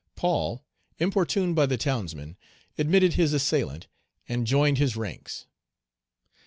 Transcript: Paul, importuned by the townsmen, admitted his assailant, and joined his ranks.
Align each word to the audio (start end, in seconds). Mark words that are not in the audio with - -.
Paul, 0.15 0.63
importuned 0.97 1.55
by 1.55 1.67
the 1.67 1.77
townsmen, 1.77 2.35
admitted 2.75 3.13
his 3.13 3.33
assailant, 3.33 3.85
and 4.27 4.47
joined 4.47 4.79
his 4.79 4.95
ranks. 4.95 5.45